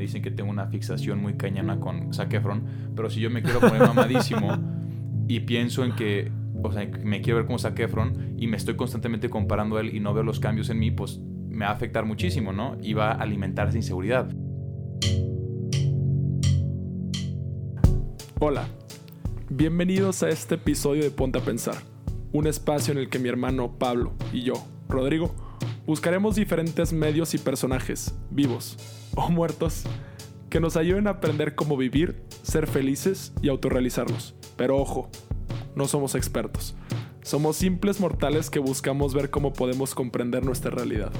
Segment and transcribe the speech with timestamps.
[0.00, 2.64] dicen que tengo una fixación muy cañana con Zac Efron,
[2.96, 4.58] pero si yo me quiero poner mamadísimo
[5.28, 8.76] y pienso en que, o sea, me quiero ver como Zac Efron y me estoy
[8.76, 11.74] constantemente comparando a él y no veo los cambios en mí, pues me va a
[11.74, 12.76] afectar muchísimo, ¿no?
[12.82, 14.30] Y va a alimentar esa inseguridad.
[18.38, 18.66] Hola,
[19.50, 21.76] bienvenidos a este episodio de Ponte a Pensar,
[22.32, 24.54] un espacio en el que mi hermano Pablo y yo,
[24.88, 25.34] Rodrigo,
[25.86, 29.84] buscaremos diferentes medios y personajes, vivos o muertos,
[30.48, 34.34] que nos ayuden a aprender cómo vivir, ser felices y autorrealizarnos.
[34.56, 35.08] Pero ojo,
[35.74, 36.74] no somos expertos.
[37.22, 41.12] Somos simples mortales que buscamos ver cómo podemos comprender nuestra realidad.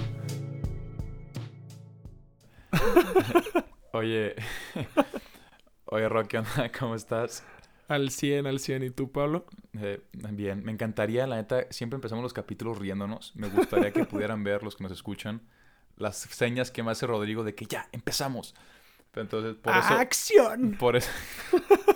[3.92, 4.34] Oye,
[5.86, 6.38] oye Rocky,
[6.78, 7.45] ¿cómo estás?
[7.88, 8.84] Al 100, al 100.
[8.84, 9.47] ¿Y tú, Pablo?
[9.78, 10.00] Eh,
[10.33, 13.34] bien, me encantaría, la neta, siempre empezamos los capítulos riéndonos.
[13.34, 15.42] Me gustaría que pudieran ver los que nos escuchan
[16.00, 18.54] las señas que me hace Rodrigo de que ya, empezamos.
[19.14, 19.95] entonces, por eso...
[19.95, 20.77] ¡Acción!
[20.78, 21.10] Por eso...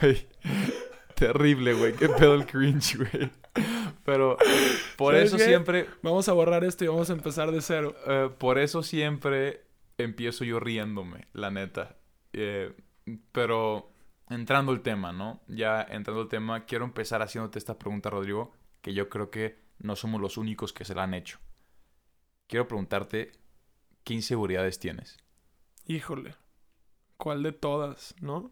[0.00, 0.26] Güey,
[1.14, 1.92] terrible, güey.
[1.94, 3.30] Qué pedo el cringe, güey.
[4.04, 4.36] Pero
[4.96, 5.86] por eso siempre...
[6.02, 7.94] Vamos a borrar esto y vamos a empezar de cero.
[8.06, 9.64] Eh, por eso siempre
[9.98, 11.96] empiezo yo riéndome, la neta.
[12.32, 12.72] Eh,
[13.32, 13.92] pero
[14.28, 15.42] entrando al tema, ¿no?
[15.48, 19.96] Ya entrando al tema, quiero empezar haciéndote esta pregunta, Rodrigo, que yo creo que no
[19.96, 21.38] somos los únicos que se la han hecho.
[22.46, 23.32] Quiero preguntarte,
[24.02, 25.18] ¿qué inseguridades tienes?
[25.86, 26.34] Híjole,
[27.18, 28.50] ¿cuál de todas, no?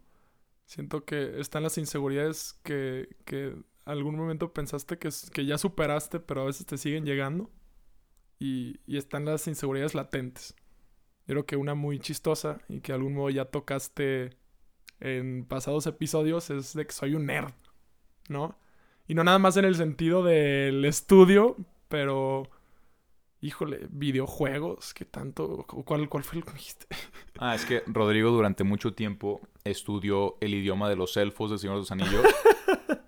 [0.67, 6.43] Siento que están las inseguridades que, que algún momento pensaste que, que ya superaste, pero
[6.43, 7.51] a veces te siguen llegando.
[8.39, 10.55] Y, y están las inseguridades latentes.
[11.27, 14.37] Yo creo que una muy chistosa y que de algún modo ya tocaste
[15.01, 17.55] en pasados episodios es de que soy un nerd,
[18.29, 18.59] ¿no?
[19.06, 21.56] Y no nada más en el sentido del estudio,
[21.89, 22.48] pero...
[23.45, 25.67] Híjole, videojuegos, ¿qué tanto?
[25.67, 26.86] ¿Cuál, cuál fue el que dijiste?
[27.39, 31.75] Ah, es que Rodrigo durante mucho tiempo estudió el idioma de los elfos del Señor
[31.75, 32.25] de los Anillos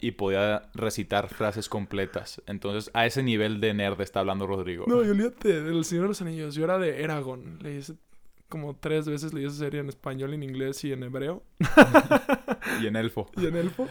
[0.00, 2.42] y podía recitar frases completas.
[2.46, 4.86] Entonces, a ese nivel de nerd está hablando Rodrigo.
[4.88, 6.54] No, yo olvídate del Señor de los Anillos.
[6.54, 7.58] Yo era de Eragon.
[7.62, 7.94] Le hice
[8.48, 11.42] como tres veces leí esa serie en español, en inglés y en hebreo.
[12.82, 13.30] y en elfo.
[13.36, 13.88] Y en elfo.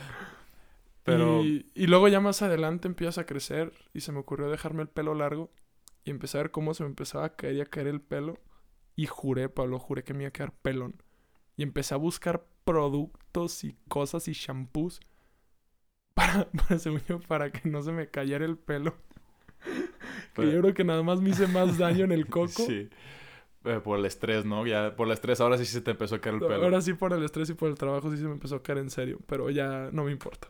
[1.03, 1.43] Pero...
[1.43, 5.13] Y, luego ya más adelante empiezas a crecer y se me ocurrió dejarme el pelo
[5.13, 5.51] largo
[6.05, 8.39] y empecé a ver cómo se me empezaba a caer y a caer el pelo.
[8.95, 11.01] Y juré, Pablo, juré que me iba a quedar pelón.
[11.57, 15.01] Y empecé a buscar productos y cosas y shampoos
[16.13, 18.95] para, para, para que no se me cayera el pelo.
[20.37, 22.65] yo creo que nada más me hice más daño en el coco.
[22.65, 22.89] Sí.
[23.65, 24.67] Eh, por el estrés, ¿no?
[24.67, 26.63] Ya por el estrés ahora sí se te empezó a caer el pelo.
[26.63, 28.79] Ahora sí por el estrés y por el trabajo sí se me empezó a caer
[28.79, 30.49] en serio, pero ya no me importa.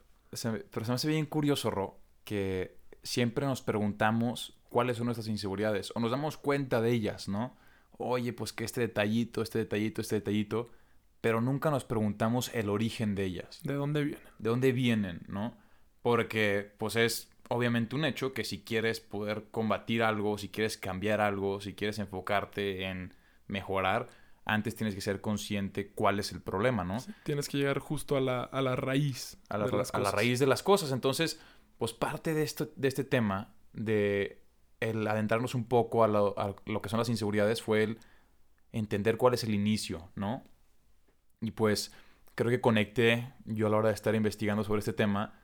[0.72, 5.92] Pero se me hace bien curioso, Ro, que siempre nos preguntamos cuáles son nuestras inseguridades
[5.96, 7.56] o nos damos cuenta de ellas, ¿no?
[7.98, 10.72] Oye, pues que este detallito, este detallito, este detallito,
[11.22, 13.62] pero nunca nos preguntamos el origen de ellas.
[13.64, 14.24] ¿De dónde vienen?
[14.40, 15.58] ¿De dónde vienen, no?
[16.02, 21.22] Porque pues es obviamente un hecho que si quieres poder combatir algo, si quieres cambiar
[21.22, 23.14] algo, si quieres enfocarte en
[23.48, 24.10] mejorar,
[24.46, 26.98] antes tienes que ser consciente cuál es el problema, ¿no?
[27.24, 29.38] tienes que llegar justo a la, a la raíz.
[29.50, 30.92] A la, a la raíz de las cosas.
[30.92, 31.40] Entonces,
[31.78, 34.42] pues parte de, esto, de este tema, de
[34.80, 38.00] el adentrarnos un poco a lo, a lo que son las inseguridades, fue el
[38.74, 40.44] entender cuál es el inicio, ¿no?
[41.40, 41.94] Y pues
[42.36, 45.40] creo que conecté yo a la hora de estar investigando sobre este tema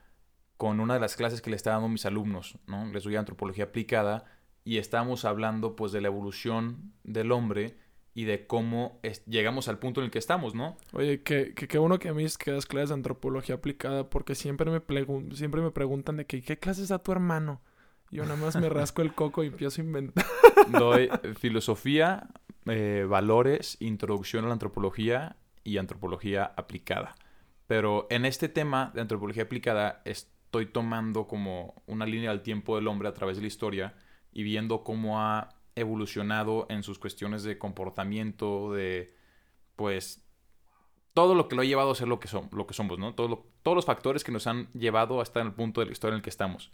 [0.58, 2.86] con una de las clases que le estaba dando a mis alumnos, ¿no?
[2.88, 4.26] Les doy antropología aplicada
[4.66, 7.78] y estábamos hablando pues de la evolución del hombre
[8.14, 10.78] y de cómo llegamos al punto en el que estamos, ¿no?
[10.94, 14.36] Oye, qué que, bueno que a mí es que das clases de antropología aplicada porque
[14.36, 14.82] siempre me,
[15.36, 17.62] siempre me preguntan de que, qué clases da tu hermano.
[18.12, 20.26] Yo nada más me rasco el coco y empiezo a inventar.
[20.70, 21.10] Doy
[21.40, 22.28] filosofía,
[22.66, 27.16] eh, valores, introducción a la antropología y antropología aplicada.
[27.68, 32.76] Pero en este tema de antropología aplicada es estoy tomando como una línea del tiempo
[32.76, 33.94] del hombre a través de la historia
[34.34, 39.16] y viendo cómo ha evolucionado en sus cuestiones de comportamiento, de
[39.76, 40.24] pues
[41.14, 43.16] todo lo que lo ha llevado a ser lo que, son, lo que somos, ¿no?
[43.16, 46.24] todos los factores que nos han llevado hasta el punto de la historia en el
[46.24, 46.72] que estamos.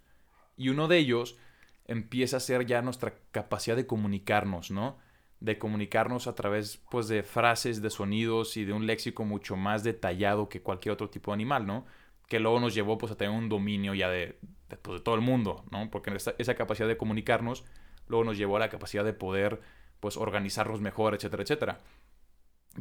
[0.58, 1.38] Y uno de ellos
[1.86, 4.98] empieza a ser ya nuestra capacidad de comunicarnos, ¿no?
[5.40, 9.84] De comunicarnos a través, pues, de frases, de sonidos y de un léxico mucho más
[9.84, 11.86] detallado que cualquier otro tipo de animal, ¿no?
[12.28, 14.40] que luego nos llevó pues a tener un dominio ya de,
[14.82, 15.90] pues, de, todo el mundo, ¿no?
[15.92, 17.66] Porque esa, esa, capacidad de comunicarnos
[18.08, 19.62] luego nos llevó a la capacidad de poder
[20.00, 21.78] pues organizarnos mejor, etcétera, etcétera.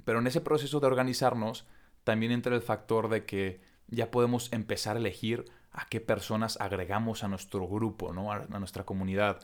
[0.04, 1.66] Pero en ese proceso de organizarnos
[2.02, 7.24] también entra el factor de que ya podemos empezar a elegir a qué personas agregamos
[7.24, 8.32] a nuestro grupo, ¿no?
[8.32, 9.40] A, nuestra comunidad.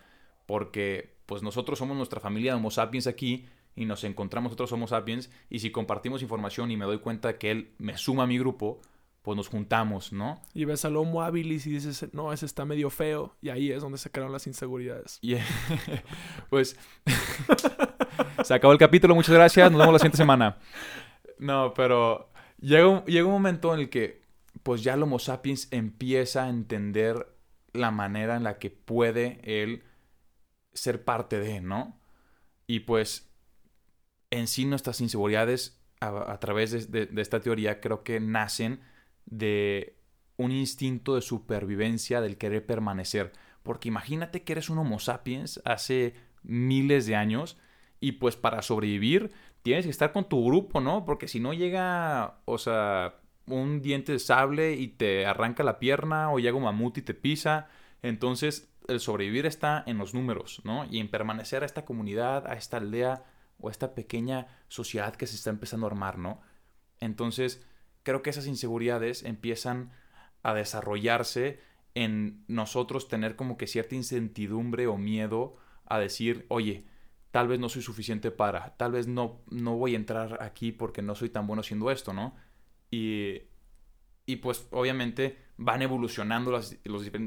[0.47, 4.87] Porque pues nosotros somos nuestra familia de Homo sapiens aquí y nos encontramos otros Homo
[4.87, 8.39] sapiens y si compartimos información y me doy cuenta que él me suma a mi
[8.39, 8.81] grupo,
[9.23, 10.41] pues nos juntamos, ¿no?
[10.55, 13.37] Y ves al Homo habilis y dices, no, ese está medio feo.
[13.43, 15.19] Y ahí es donde se crean las inseguridades.
[15.21, 15.37] Y
[16.51, 16.77] pues
[18.45, 20.59] se acabó el capítulo, muchas gracias, nos vemos la siguiente semana.
[21.39, 24.23] No, pero llega un, llega un momento en el que
[24.63, 27.27] pues ya el Homo sapiens empieza a entender
[27.73, 29.85] la manera en la que puede él
[30.73, 32.01] ser parte de, ¿no?
[32.67, 33.31] Y pues
[34.31, 38.81] en sí nuestras inseguridades a, través de, esta teoría creo que nacen
[39.27, 39.97] de
[40.37, 43.33] un instinto de supervivencia del querer permanecer.
[43.63, 47.59] Porque imagínate que eres un Homo sapiens hace miles de años
[48.01, 49.31] y pues para sobrevivir
[49.63, 51.05] tienes que estar con tu grupo, ¿no?
[51.05, 56.33] Porque si no llega, o sea, un diente de sable y te arranca la pierna
[56.33, 57.69] o llega un mamut y te pisa,
[58.03, 60.87] entonces el sobrevivir está en los números, ¿no?
[60.87, 63.25] Y en permanecer a esta comunidad, a esta aldea
[63.59, 66.41] o a esta pequeña sociedad que se está empezando a armar, ¿no?
[66.99, 67.63] Entonces,
[68.03, 69.93] creo que esas inseguridades empiezan
[70.43, 71.61] a desarrollarse
[71.95, 75.57] en nosotros tener como que cierta incertidumbre o miedo
[75.87, 76.85] a decir, oye,
[77.31, 81.03] tal vez no soy suficiente para, tal vez no, no voy a entrar aquí porque
[81.03, 82.35] no soy tan bueno haciendo esto, ¿no?
[82.91, 83.43] Y,
[84.27, 86.77] y pues obviamente van evolucionando los,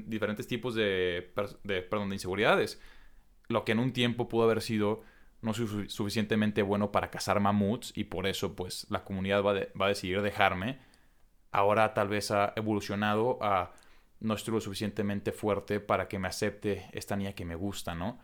[0.08, 1.34] diferentes tipos de,
[1.64, 2.82] de, perdón, de inseguridades.
[3.48, 5.04] Lo que en un tiempo pudo haber sido
[5.44, 9.86] no soy suficientemente bueno para cazar mamuts y por eso pues la comunidad va, va,
[9.86, 10.80] a decidir dejarme.
[11.52, 13.74] Ahora tal vez ha evolucionado a
[14.20, 18.20] no estoy lo suficientemente fuerte para que me acepte esta niña que me gusta, ¿no?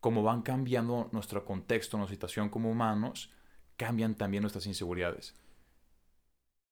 [0.00, 3.32] Como van cambiando nuestro contexto, nuestra situación como humanos,
[3.76, 5.34] cambian también nuestras inseguridades.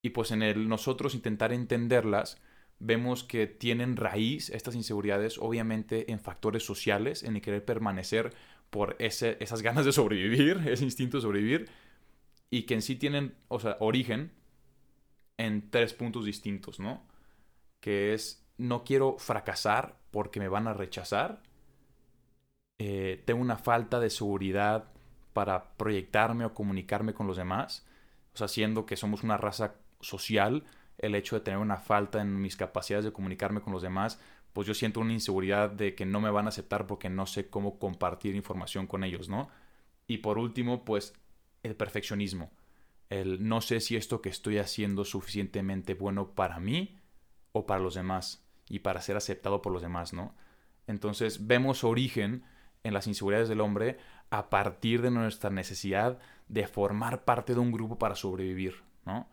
[0.02, 2.38] Y pues en el nosotros intentar entenderlas,
[2.78, 8.34] vemos que tienen raíz estas inseguridades obviamente en factores sociales, en el querer permanecer
[8.70, 11.70] por esas ganas de sobrevivir, ese instinto de sobrevivir,
[12.50, 14.32] y que en sí tienen, o sea, origen
[15.38, 17.06] en tres puntos distintos, ¿no?
[17.80, 21.42] Que es, no quiero fracasar porque me van a rechazar,
[22.78, 24.92] eh, tengo una falta de seguridad
[25.32, 27.86] para proyectarme o comunicarme con los demás,
[28.34, 30.64] o sea, siendo que somos una raza social,
[30.98, 34.20] el hecho de tener una falta en mis capacidades de comunicarme con los demás,
[34.54, 37.50] pues yo siento una inseguridad de que no me van a aceptar porque no sé
[37.50, 39.50] cómo compartir información con ellos, ¿no?
[40.06, 41.12] Y por último, pues
[41.62, 42.52] el perfeccionismo.
[43.10, 46.96] El no sé si esto que estoy haciendo es suficientemente bueno para mí
[47.52, 50.34] o para los demás y para ser aceptado por los demás, ¿no?
[50.86, 52.44] Entonces vemos origen
[52.84, 53.98] en las inseguridades del hombre
[54.30, 56.18] a partir de nuestra necesidad
[56.48, 59.28] de formar parte de un grupo para sobrevivir, ¿no?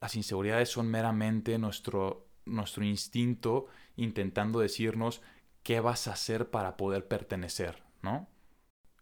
[0.00, 3.66] Las inseguridades son meramente nuestro, nuestro instinto
[3.96, 5.22] intentando decirnos
[5.62, 8.28] qué vas a hacer para poder pertenecer, ¿no?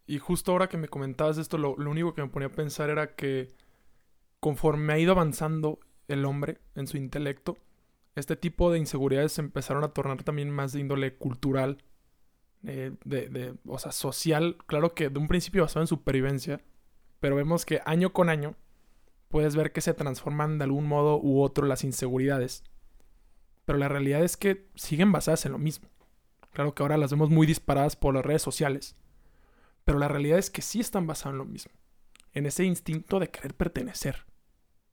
[0.07, 3.15] Y justo ahora que me comentabas esto, lo, único que me ponía a pensar era
[3.15, 3.49] que
[4.41, 7.59] conforme ha ido avanzando el hombre en su intelecto,
[8.15, 11.83] este tipo de inseguridades se empezaron a tornar también más de índole cultural,
[12.65, 16.61] eh, de, de, o sea, social, claro que de un principio basado en supervivencia,
[17.21, 18.57] pero vemos que año con año
[19.29, 22.65] puedes ver que se transforman de algún modo u otro las inseguridades.
[23.69, 25.91] Pero la realidad es que siguen basadas en lo mismo.
[26.55, 28.97] Claro que ahora las vemos muy disparadas por las redes sociales.
[29.85, 31.73] Pero la realidad es que sí están basadas en lo mismo.
[32.33, 34.25] En ese instinto de querer pertenecer.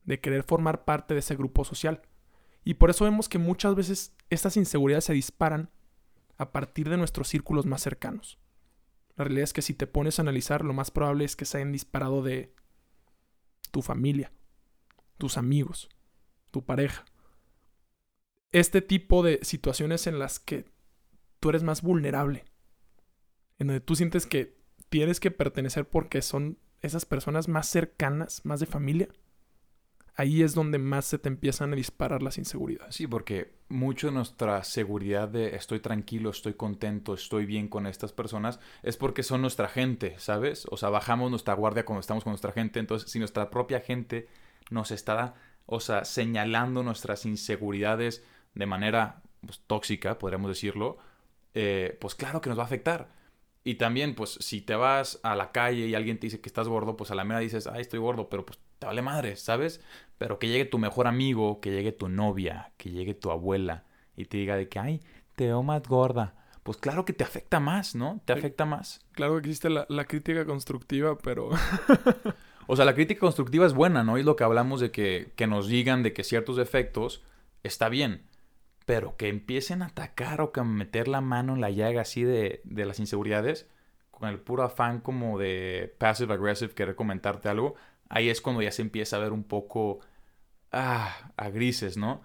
[0.03, 2.01] De querer formar parte de ese grupo social.
[2.65, 5.69] Y por eso vemos que muchas veces estas inseguridades se disparan
[6.37, 8.39] a partir de nuestros círculos más cercanos.
[9.15, 11.59] La realidad es que si te pones a analizar, lo más probable es que se
[11.59, 12.53] hayan disparado de
[13.71, 14.33] tu familia,
[15.17, 15.87] tus amigos,
[16.51, 17.05] tu pareja.
[18.55, 20.63] Este tipo de situaciones en las que
[21.41, 22.45] tú eres más vulnerable,
[23.59, 24.55] en donde tú sientes que
[24.87, 29.09] tienes que pertenecer porque son esas personas más cercanas, más de familia,
[30.15, 32.95] ahí es donde más se te empiezan a disparar las inseguridades.
[32.95, 38.13] Sí, porque mucho de nuestra seguridad de estoy tranquilo, estoy contento, estoy bien con estas
[38.13, 40.65] personas, es porque son nuestra gente, ¿sabes?
[40.71, 44.29] O sea, bajamos nuestra guardia cuando estamos con nuestra gente, entonces si nuestra propia gente
[44.69, 45.35] nos está,
[45.65, 48.23] o sea, señalando nuestras inseguridades
[48.55, 50.97] de manera pues, tóxica, podríamos decirlo,
[51.53, 53.09] eh, pues claro que nos va a afectar.
[53.63, 56.67] Y también, pues, si te vas a la calle y alguien te dice que estás
[56.67, 59.81] gordo, pues a la mera dices, ay, estoy gordo, pero pues te vale madre, ¿sabes?
[60.17, 63.85] Pero que llegue tu mejor amigo, que llegue tu novia, que llegue tu abuela
[64.15, 65.01] y te diga de que, ay,
[65.35, 66.35] te veo más gorda.
[66.61, 68.21] Pues claro que te afecta más, ¿no?
[68.25, 69.01] Te afecta más.
[69.11, 71.49] Claro que existe la, la crítica constructiva, pero...
[72.67, 74.17] o sea, la crítica constructiva es buena, ¿no?
[74.17, 77.23] Y lo que hablamos de que, que nos digan de que ciertos defectos
[77.63, 78.27] está bien
[78.85, 82.23] pero que empiecen a atacar o que a meter la mano en la llaga así
[82.23, 83.67] de, de las inseguridades,
[84.11, 87.75] con el puro afán como de passive aggressive, querer comentarte algo,
[88.09, 89.99] ahí es cuando ya se empieza a ver un poco
[90.71, 92.21] ah, a grises, ¿no?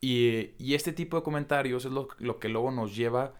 [0.00, 3.34] y, y, este tipo de comentarios es lo, lo, que luego nos lleva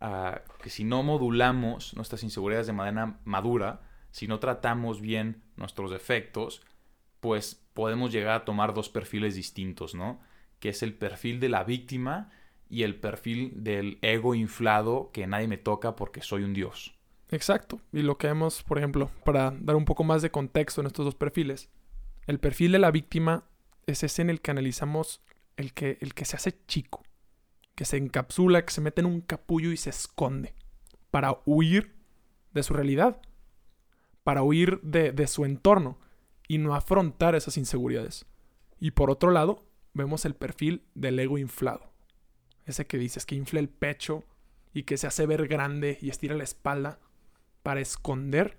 [0.00, 5.90] a que si no modulamos nuestras inseguridades de manera madura, si no tratamos bien nuestros
[5.90, 6.62] defectos,
[7.20, 10.20] pues podemos llegar a tomar dos perfiles distintos, ¿no?
[10.62, 12.30] Que es el perfil de la víctima
[12.70, 16.94] y el perfil del ego inflado que nadie me toca porque soy un dios.
[17.32, 17.80] Exacto.
[17.92, 21.04] Y lo que vemos, por ejemplo, para dar un poco más de contexto en estos
[21.04, 21.68] dos perfiles,
[22.26, 23.44] el perfil de la víctima
[23.86, 25.20] es ese en el que analizamos
[25.56, 27.02] el que, el que se hace chico,
[27.74, 30.54] que se encapsula, que se mete en un capullo y se esconde
[31.10, 31.96] para huir
[32.52, 33.20] de su realidad,
[34.22, 35.98] para huir de, de su entorno
[36.46, 38.24] y no afrontar esas inseguridades.
[38.78, 41.92] Y por otro lado, vemos el perfil del ego inflado.
[42.64, 44.24] Ese que dices que infla el pecho
[44.72, 47.00] y que se hace ver grande y estira la espalda
[47.62, 48.58] para esconder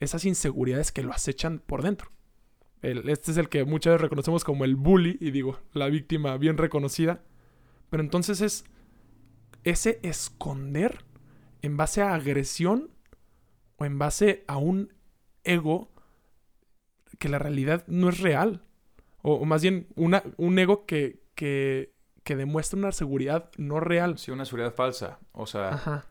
[0.00, 2.10] esas inseguridades que lo acechan por dentro.
[2.82, 6.58] este es el que muchas veces reconocemos como el bully, y digo, la víctima bien
[6.58, 7.22] reconocida.
[7.88, 8.64] Pero entonces es
[9.64, 11.04] ese esconder
[11.62, 12.90] en base a agresión
[13.76, 14.92] o en base a un
[15.44, 15.92] ego
[17.18, 18.64] que la realidad no es real.
[19.22, 24.18] O, más bien una, un ego que, que, que, demuestra una seguridad no real.
[24.18, 25.20] Sí, una seguridad falsa.
[25.32, 26.04] O sea,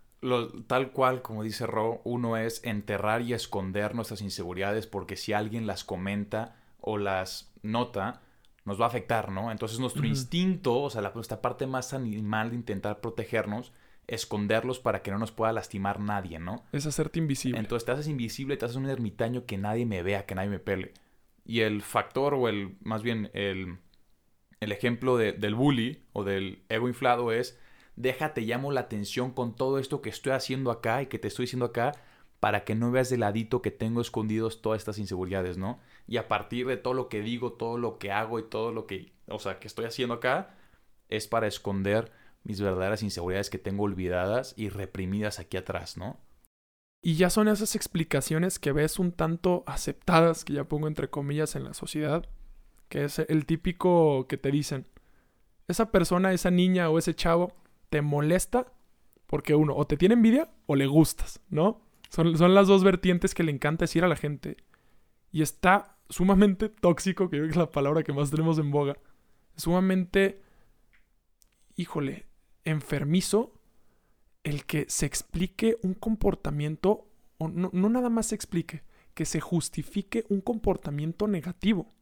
[0.68, 5.68] tal cual, como dice Ro, uno es enterrar y esconder nuestras inseguridades porque si alguien
[5.68, 8.22] las comenta o las nota,
[8.66, 9.52] nos va a afectar, ¿no?
[9.52, 13.74] Entonces nuestro instinto, o sea, la, nuestra parte más animal de intentar protegernos,
[14.08, 16.64] esconderlos para que no nos pueda lastimar nadie, ¿no?
[16.72, 17.60] Es hacerte invisible.
[17.60, 20.60] Entonces te haces invisible, te haces un ermitaño que nadie me vea, que nadie me
[20.60, 20.94] pele.
[21.52, 23.80] Y el factor, o el, más bien, el,
[24.62, 27.60] el ejemplo del bully o del ego inflado es
[27.98, 31.44] déjate, llamo la atención con todo esto que estoy haciendo acá y que te estoy
[31.44, 31.92] diciendo acá
[32.40, 35.82] para que no veas de ladito que tengo escondidos todas estas inseguridades, ¿no?
[36.08, 38.88] Y a partir de todo lo que digo, todo lo que hago y todo lo
[38.88, 40.56] que, o sea, que estoy haciendo acá,
[41.10, 42.14] es para esconder
[42.46, 46.18] mis verdaderas inseguridades que tengo olvidadas y reprimidas aquí atrás, ¿no?
[47.02, 51.56] Y ya son esas explicaciones que ves un tanto aceptadas, que ya pongo entre comillas
[51.56, 52.30] en la sociedad,
[52.90, 54.86] que es el típico que te dicen,
[55.68, 57.54] esa persona, esa niña o ese chavo
[57.90, 58.72] te molesta
[59.26, 61.82] porque uno, o te tiene envidia o le gustas, ¿no?
[62.10, 64.58] Son, son las dos vertientes que le encanta decir a la gente.
[65.32, 68.98] Y está sumamente tóxico, que creo que es la palabra que más tenemos en boga.
[69.56, 70.42] Sumamente,
[71.78, 72.28] híjole,
[72.66, 73.54] enfermizo
[74.44, 77.08] el que se explique un comportamiento,
[77.38, 78.84] o no, no nada más se explique,
[79.14, 81.94] que se justifique un comportamiento negativo.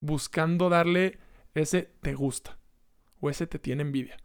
[0.00, 1.18] Buscando darle
[1.54, 2.58] ese te gusta
[3.20, 4.16] o ese te tiene envidia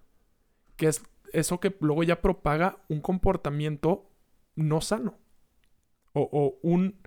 [0.75, 4.09] que es eso que luego ya propaga un comportamiento
[4.55, 5.17] no sano
[6.13, 6.99] o, un,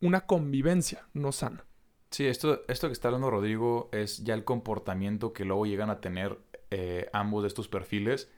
[0.00, 1.66] una convivencia no sana.
[2.10, 6.00] Sí, esto, esto que está hablando Rodrigo es ya el comportamiento que luego llegan a
[6.00, 6.38] tener
[6.70, 8.30] eh, ambos de estos perfiles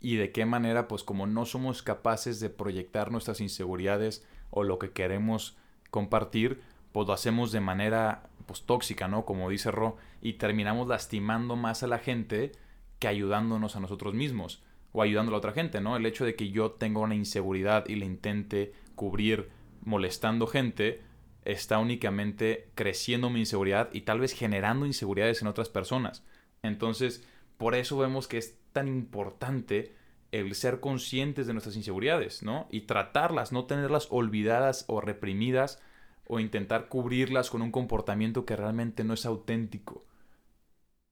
[0.00, 4.78] y de qué manera, pues como no somos capaces de proyectar nuestras inseguridades o lo
[4.78, 5.56] que queremos
[5.90, 6.60] compartir,
[6.92, 9.24] pues lo hacemos de manera pues tóxica, ¿no?
[9.24, 12.52] Como dice Ro, y terminamos lastimando más a la gente
[12.98, 14.62] que ayudándonos a nosotros mismos
[14.92, 15.96] o ayudando a la otra gente, ¿no?
[15.96, 19.50] El hecho de que yo tenga una inseguridad y le intente cubrir
[19.82, 21.02] molestando gente
[21.44, 26.24] está únicamente creciendo mi inseguridad y tal vez generando inseguridades en otras personas.
[26.62, 27.24] Entonces,
[27.56, 29.94] por eso vemos que es tan importante
[30.32, 32.68] el ser conscientes de nuestras inseguridades, ¿no?
[32.70, 35.80] Y tratarlas, no tenerlas olvidadas o reprimidas
[36.26, 40.04] o intentar cubrirlas con un comportamiento que realmente no es auténtico.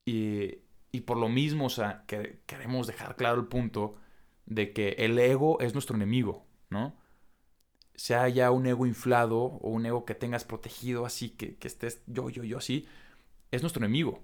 [0.05, 3.97] Y por lo mismo, o sea, que queremos dejar claro el punto
[4.45, 6.95] de que el ego es nuestro enemigo, ¿no?
[7.95, 12.03] Sea ya un ego inflado o un ego que tengas protegido así, que, que estés
[12.07, 12.87] yo, yo, yo así,
[13.53, 14.23] es nuestro enemigo.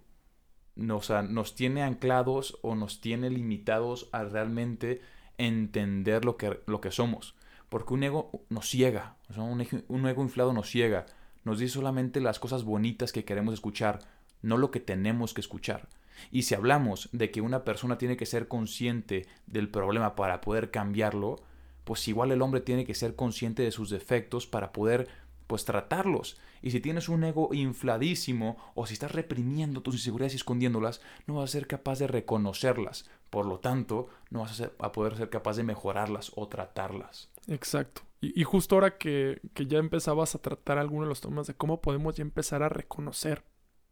[0.76, 5.00] No, o sea, nos tiene anclados o nos tiene limitados a realmente
[5.38, 7.34] entender lo que, lo que somos.
[7.68, 11.06] Porque un ego nos ciega, un, un ego inflado nos ciega.
[11.44, 14.00] Nos dice solamente las cosas bonitas que queremos escuchar,
[14.42, 15.88] no lo que tenemos que escuchar.
[16.30, 20.70] Y si hablamos de que una persona tiene que ser consciente del problema para poder
[20.70, 21.36] cambiarlo,
[21.84, 25.08] pues igual el hombre tiene que ser consciente de sus defectos para poder
[25.50, 26.38] pues tratarlos.
[26.62, 31.35] Y si tienes un ego infladísimo o si estás reprimiendo tus inseguridades y escondiéndolas, no
[31.35, 33.11] vas a ser capaz de reconocerlas.
[33.30, 37.33] Por lo tanto, no vas a, poder ser capaz de mejorarlas o tratarlas.
[37.49, 38.02] Exacto.
[38.21, 41.80] Y, justo ahora que, que, ya empezabas a tratar algunos de los temas de cómo
[41.80, 43.42] podemos ya empezar a reconocer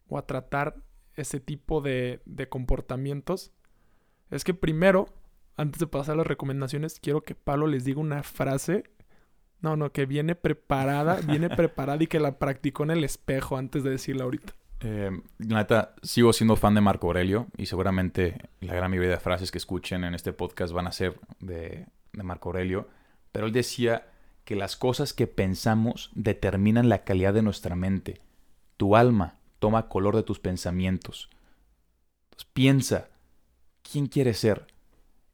[0.07, 0.77] o a tratar
[1.17, 3.50] ese tipo de, de comportamientos
[4.31, 5.09] es que primero
[5.57, 8.85] antes de pasar a las recomendaciones, quiero que Pablo les diga una frase.
[9.61, 13.83] No, no, que viene preparada, viene preparada y que la practicó en el espejo antes
[13.83, 14.53] de decirla ahorita.
[14.81, 19.19] Eh, la neta, sigo siendo fan de Marco Aurelio y seguramente la gran mayoría de
[19.19, 22.88] frases que escuchen en este podcast van a ser de, de Marco Aurelio.
[23.33, 24.07] Pero él decía
[24.45, 28.21] que las cosas que pensamos determinan la calidad de nuestra mente.
[28.77, 31.29] Tu alma toma color de tus pensamientos.
[32.31, 33.09] Entonces, piensa,
[33.83, 34.67] ¿quién quieres ser?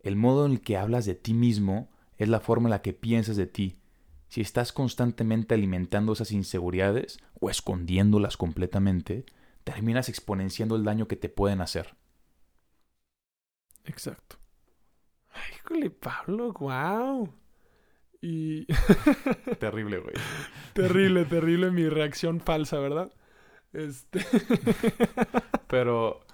[0.01, 1.89] El modo en el que hablas de ti mismo
[2.19, 3.77] es la forma en la que piensas de ti.
[4.35, 9.27] Si estás constantemente alimentando esas inseguridades o escondiéndolas completamente,
[9.63, 11.95] terminas exponenciando el daño que te pueden hacer.
[13.85, 14.39] Exacto.
[15.31, 17.33] Ay, híjole, Pablo, wow.
[18.21, 18.67] Y.
[19.61, 20.17] terrible, güey.
[20.73, 23.13] terrible, terrible mi reacción falsa, ¿verdad?
[23.73, 24.19] Este.
[25.69, 26.27] Pero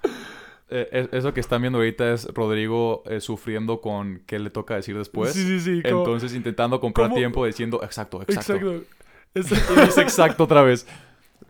[0.70, 4.96] eh, eso que están viendo ahorita es Rodrigo eh, sufriendo con qué le toca decir
[4.96, 5.32] después.
[5.32, 5.80] Sí, sí, sí.
[5.84, 8.54] Entonces intentando comprar tiempo diciendo exacto, exacto.
[8.54, 8.84] Exacto.
[9.32, 9.52] Es...
[9.52, 10.86] Y dice exacto otra vez.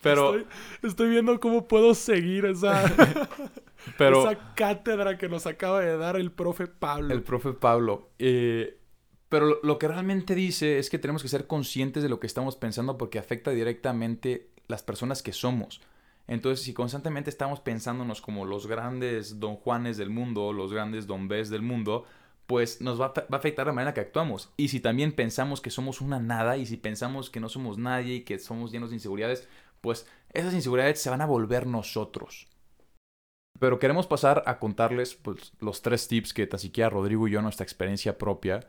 [0.02, 0.36] Pero...
[0.36, 0.46] Estoy,
[0.82, 2.84] estoy viendo cómo puedo seguir esa...
[3.98, 4.20] Pero...
[4.20, 7.14] esa cátedra que nos acaba de dar el profe Pablo.
[7.14, 8.10] El profe Pablo.
[8.18, 8.78] Eh,
[9.30, 12.56] pero lo que realmente dice es que tenemos que ser conscientes de lo que estamos
[12.56, 15.80] pensando porque afecta directamente las personas que somos.
[16.26, 21.28] Entonces, si constantemente estamos pensándonos como los grandes don Juanes del mundo, los grandes don
[21.28, 22.04] Bes del mundo,
[22.46, 24.52] pues nos va a, afectar la manera que actuamos.
[24.56, 28.16] Y si también pensamos que somos una nada, y si pensamos que no somos nadie
[28.16, 29.48] y que somos llenos de inseguridades,
[29.80, 32.48] pues esas inseguridades se van a volver nosotros.
[33.58, 37.42] Pero queremos pasar a contarles pues, los tres tips que tan siquiera Rodrigo y yo,
[37.42, 38.66] nuestra experiencia propia,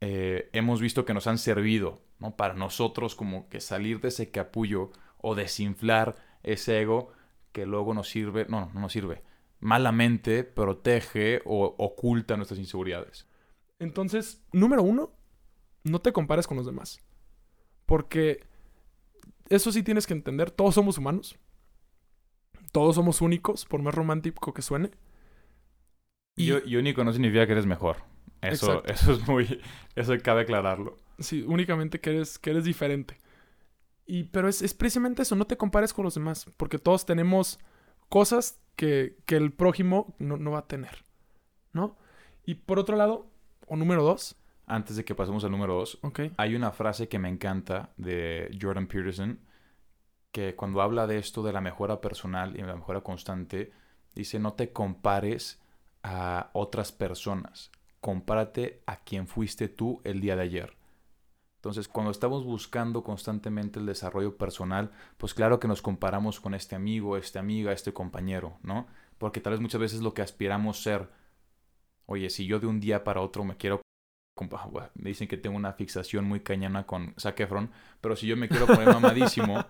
[0.00, 2.00] eh, hemos visto que nos han servido
[2.36, 6.16] para nosotros como que salir de ese capullo o desinflar
[6.46, 7.12] ese ego
[7.52, 9.22] que luego nos sirve, no, no nos sirve,
[9.60, 13.26] malamente protege o oculta nuestras inseguridades.
[13.78, 15.12] Entonces, número uno,
[15.84, 17.00] no te compares con los demás.
[17.84, 18.44] Porque
[19.48, 21.38] eso sí tienes que entender, todos somos humanos.
[22.72, 24.90] Todos somos únicos, por más romántico que suene.
[26.34, 27.96] Y, y único no significa que eres mejor.
[28.42, 29.62] Eso, eso es muy.
[29.94, 30.96] Eso cabe aclararlo.
[31.18, 33.16] Sí, únicamente que eres, que eres diferente.
[34.06, 37.58] Y, pero es, es, precisamente eso, no te compares con los demás, porque todos tenemos
[38.08, 41.04] cosas que, que el prójimo no, no, va a tener,
[41.72, 41.96] ¿no?
[42.44, 43.26] Y por otro lado,
[43.66, 44.36] o número dos.
[44.66, 46.32] Antes de que pasemos al número dos, okay.
[46.36, 49.40] hay una frase que me encanta de Jordan Peterson,
[50.30, 53.72] que cuando habla de esto de la mejora personal y la mejora constante,
[54.14, 55.60] dice, no te compares
[56.02, 60.75] a otras personas, compárate a quien fuiste tú el día de ayer.
[61.66, 66.76] Entonces, cuando estamos buscando constantemente el desarrollo personal, pues claro que nos comparamos con este
[66.76, 68.86] amigo, esta amiga, este compañero, ¿no?
[69.18, 71.08] Porque tal vez muchas veces lo que aspiramos ser,
[72.06, 73.80] oye, si yo de un día para otro me quiero
[74.94, 78.48] me dicen que tengo una fixación muy cañana con Zac Efron, pero si yo me
[78.48, 79.64] quiero poner mamadísimo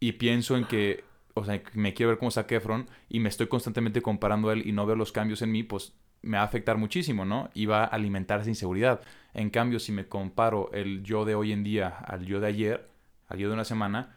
[0.00, 3.46] y pienso en que, o sea, me quiero ver como Zac Efron y me estoy
[3.46, 6.46] constantemente comparando a él y no veo los cambios en mí, pues me va a
[6.46, 7.50] afectar muchísimo, ¿no?
[7.54, 9.02] Y va a alimentar esa inseguridad.
[9.34, 12.88] En cambio, si me comparo el yo de hoy en día al yo de ayer,
[13.28, 14.16] al yo de una semana,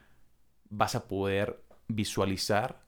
[0.69, 2.85] vas a poder visualizar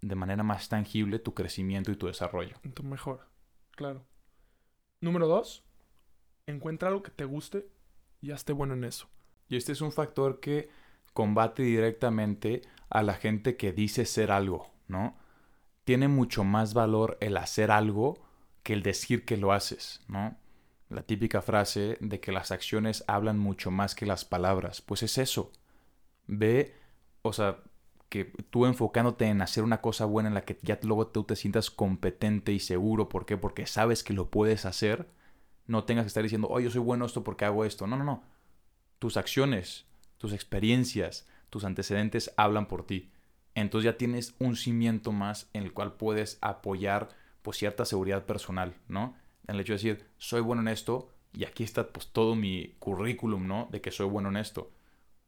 [0.00, 2.56] de manera más tangible tu crecimiento y tu desarrollo.
[2.74, 3.26] Tu mejor,
[3.72, 4.04] claro.
[5.00, 5.64] Número dos,
[6.46, 7.68] encuentra algo que te guste
[8.20, 9.08] y hazte bueno en eso.
[9.48, 10.68] Y este es un factor que
[11.12, 15.16] combate directamente a la gente que dice ser algo, ¿no?
[15.84, 18.24] Tiene mucho más valor el hacer algo
[18.64, 20.36] que el decir que lo haces, ¿no?
[20.88, 25.18] La típica frase de que las acciones hablan mucho más que las palabras, pues es
[25.18, 25.52] eso.
[26.26, 26.74] Ve,
[27.22, 27.58] o sea,
[28.08, 31.36] que tú enfocándote en hacer una cosa buena en la que ya luego tú te
[31.36, 33.36] sientas competente y seguro, ¿por qué?
[33.36, 35.08] Porque sabes que lo puedes hacer,
[35.66, 37.86] no tengas que estar diciendo, oh, yo soy bueno esto porque hago esto.
[37.86, 38.22] No, no, no.
[38.98, 39.86] Tus acciones,
[40.18, 43.10] tus experiencias, tus antecedentes hablan por ti.
[43.54, 47.08] Entonces ya tienes un cimiento más en el cual puedes apoyar
[47.44, 49.14] pues cierta seguridad personal, ¿no?
[49.46, 52.74] En el hecho de decir, soy bueno en esto y aquí está pues todo mi
[52.78, 53.68] currículum, ¿no?
[53.70, 54.70] De que soy bueno en esto.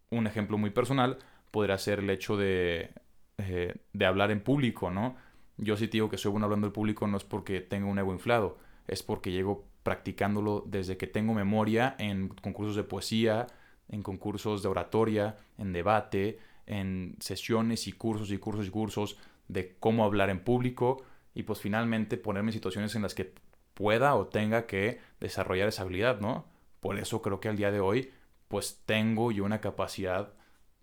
[0.08, 1.18] Un ejemplo muy personal
[1.50, 2.90] podría ser el hecho de,
[3.36, 5.14] eh, de hablar en público, ¿no?
[5.58, 8.14] Yo sí digo que soy bueno hablando en público no es porque tengo un ego
[8.14, 8.56] inflado,
[8.88, 13.46] es porque llego practicándolo desde que tengo memoria en concursos de poesía,
[13.90, 19.76] en concursos de oratoria, en debate, en sesiones y cursos y cursos y cursos de
[19.78, 21.04] cómo hablar en público,
[21.36, 23.34] y pues finalmente ponerme en situaciones en las que
[23.74, 26.46] pueda o tenga que desarrollar esa habilidad, ¿no?
[26.80, 28.10] Por eso creo que al día de hoy
[28.48, 30.32] pues tengo yo una capacidad,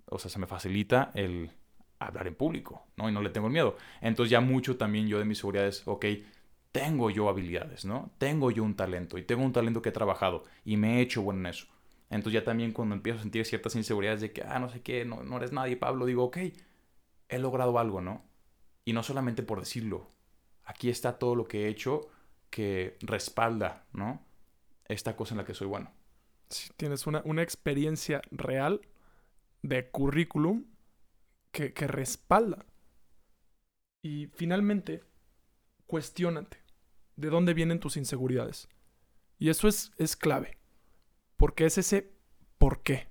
[0.05, 1.49] o sea, se me facilita el
[1.97, 3.09] hablar en público, ¿no?
[3.09, 3.77] Y no le tengo miedo.
[3.99, 6.05] Entonces ya mucho también yo de mis seguridades, ok,
[6.71, 8.11] tengo yo habilidades, ¿no?
[8.19, 11.23] Tengo yo un talento y tengo un talento que he trabajado y me he hecho
[11.23, 11.65] bueno en eso.
[12.11, 15.03] Entonces ya también cuando empiezo a sentir ciertas inseguridades de que, ah, no sé qué,
[15.03, 16.37] no, no eres nadie, Pablo, digo, ok,
[17.29, 18.23] he logrado algo, ¿no?
[18.85, 20.13] Y no solamente por decirlo,
[20.65, 22.10] aquí está todo lo que he hecho
[22.49, 24.26] que respalda, ¿no?
[24.86, 25.91] Esta cosa en la que soy bueno.
[26.49, 28.82] Si tienes una, una experiencia real
[29.63, 30.65] de currículum
[31.52, 32.65] que, que respalda.
[34.04, 35.04] Y finalmente,
[35.88, 36.58] cuestionate
[37.15, 38.67] de dónde vienen tus inseguridades.
[39.39, 40.58] Y eso es, es clave.
[41.38, 42.13] Porque es ese
[42.58, 43.08] por qué.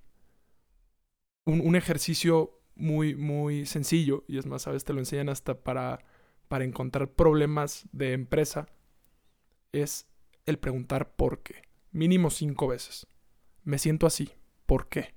[1.45, 5.63] Un, un, ejercicio muy, muy sencillo, y es más, a veces te lo enseñan hasta
[5.63, 6.05] para,
[6.53, 8.69] para encontrar problemas de empresa,
[9.73, 10.07] es
[10.45, 11.63] el preguntar por qué.
[11.93, 13.07] Mínimo cinco veces.
[13.65, 14.35] Me siento así.
[14.67, 15.15] ¿Por qué?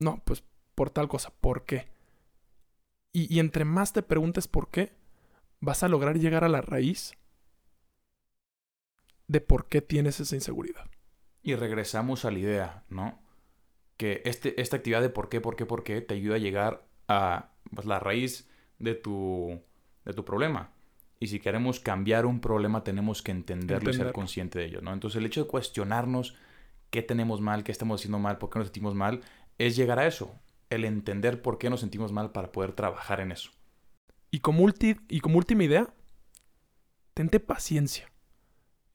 [0.00, 0.44] No, pues
[0.74, 1.34] por tal cosa.
[1.42, 1.90] ¿Por qué?
[3.12, 4.94] Y, y entre más te preguntes por qué,
[5.60, 7.12] vas a lograr llegar a la raíz
[9.26, 10.88] de por qué tienes esa inseguridad.
[11.42, 13.20] Y regresamos a la idea, ¿no?
[13.98, 16.88] Que este, esta actividad de por qué, por qué, por qué te ayuda a llegar
[17.08, 19.67] a pues, la raíz de tu,
[20.08, 20.72] de tu problema.
[21.20, 24.92] Y si queremos cambiar un problema, tenemos que entenderlo, y ser consciente de ello, ¿no?
[24.92, 26.34] Entonces, el hecho de cuestionarnos
[26.90, 29.20] qué tenemos mal, qué estamos haciendo mal, por qué nos sentimos mal,
[29.58, 30.34] es llegar a eso.
[30.70, 33.50] El entender por qué nos sentimos mal para poder trabajar en eso.
[34.30, 34.66] Y como,
[35.08, 35.92] y como última idea,
[37.14, 38.10] tente paciencia.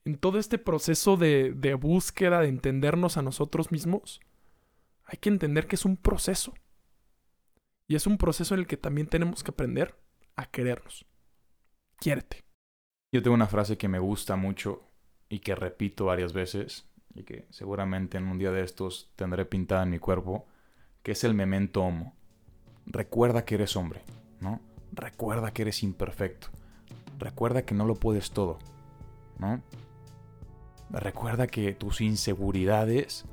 [0.06, 4.22] En todo este proceso de, de búsqueda, de entendernos a nosotros mismos,
[5.06, 6.54] hay que entender que es un proceso.
[7.88, 10.03] Y es un proceso en el que también tenemos que aprender
[10.36, 11.06] a querernos.
[11.98, 12.44] Quiérete.
[13.12, 14.90] Yo tengo una frase que me gusta mucho
[15.30, 19.84] y que repito varias veces y que seguramente en un día de estos tendré pintada
[19.84, 20.48] en mi cuerpo,
[21.04, 22.16] que es el memento homo.
[22.86, 24.04] Recuerda que eres hombre,
[24.40, 24.62] ¿no?
[24.92, 26.48] Recuerda que eres imperfecto.
[27.20, 28.60] Recuerda que no lo puedes todo,
[29.38, 29.62] ¿no?
[30.90, 33.26] Recuerda que tus inseguridades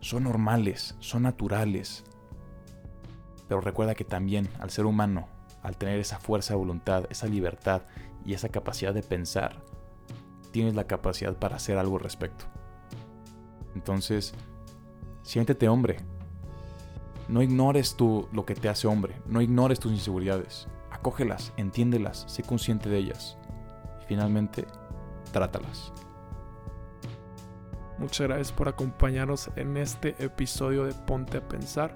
[0.00, 2.04] son normales, son naturales.
[3.48, 5.28] Pero recuerda que también al ser humano,
[5.62, 7.82] al tener esa fuerza de voluntad, esa libertad
[8.24, 9.62] y esa capacidad de pensar,
[10.50, 12.46] tienes la capacidad para hacer algo al respecto.
[13.74, 14.34] Entonces,
[15.22, 15.98] siéntete hombre.
[17.28, 20.66] No ignores tú lo que te hace hombre, no ignores tus inseguridades.
[20.90, 23.36] Acógelas, entiéndelas, sé consciente de ellas.
[24.02, 24.66] Y finalmente,
[25.32, 25.92] trátalas.
[27.98, 31.94] Muchas gracias por acompañarnos en este episodio de Ponte a Pensar.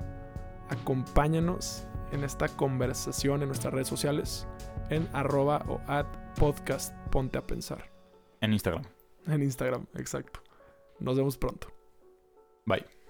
[0.68, 4.46] Acompáñanos en esta conversación en nuestras redes sociales
[4.90, 6.06] en arroba o at
[6.38, 7.90] podcast Ponte a Pensar.
[8.40, 8.84] En Instagram.
[9.26, 10.42] En Instagram, exacto.
[10.98, 11.68] Nos vemos pronto.
[12.64, 13.01] Bye.